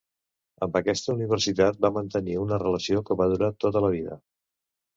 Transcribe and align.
Amb 0.65 0.77
aquesta 0.79 1.13
universitat 1.17 1.77
va 1.85 1.93
mantenir 1.99 2.39
una 2.47 2.59
relació 2.65 3.05
que 3.11 3.21
va 3.23 3.31
durar 3.35 3.53
tota 3.67 3.87
la 3.87 3.95
vida. 4.01 4.21